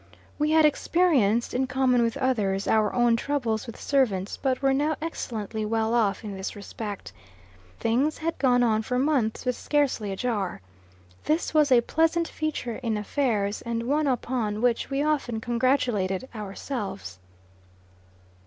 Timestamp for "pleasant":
11.81-12.27